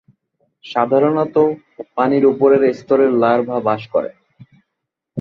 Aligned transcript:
সাধারণত 0.65 1.35
পানির 1.95 2.23
উপরের 2.33 2.63
স্তরে 2.79 3.05
লার্ভা 3.21 3.57
বাস 3.67 3.81
করে। 3.93 4.11